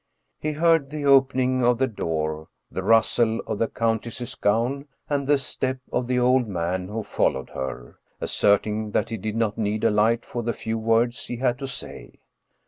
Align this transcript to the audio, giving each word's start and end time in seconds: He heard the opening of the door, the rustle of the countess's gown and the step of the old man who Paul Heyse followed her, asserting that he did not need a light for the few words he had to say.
He 0.39 0.53
heard 0.53 0.89
the 0.89 1.05
opening 1.05 1.63
of 1.63 1.77
the 1.77 1.85
door, 1.85 2.47
the 2.71 2.81
rustle 2.81 3.39
of 3.45 3.59
the 3.59 3.67
countess's 3.67 4.33
gown 4.33 4.87
and 5.07 5.27
the 5.27 5.37
step 5.37 5.77
of 5.91 6.07
the 6.07 6.17
old 6.17 6.47
man 6.47 6.87
who 6.87 7.03
Paul 7.03 7.03
Heyse 7.03 7.13
followed 7.13 7.49
her, 7.51 7.99
asserting 8.19 8.93
that 8.93 9.09
he 9.11 9.17
did 9.17 9.35
not 9.35 9.59
need 9.59 9.83
a 9.83 9.91
light 9.91 10.25
for 10.25 10.41
the 10.41 10.53
few 10.53 10.79
words 10.79 11.27
he 11.27 11.35
had 11.37 11.59
to 11.59 11.67
say. 11.67 12.17